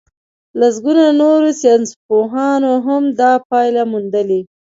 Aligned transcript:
لسګونو 0.59 1.05
نورو 1.21 1.49
ساينسپوهانو 1.61 2.71
هم 2.85 3.03
دا 3.19 3.31
پايله 3.49 3.83
موندلې. 3.91 4.41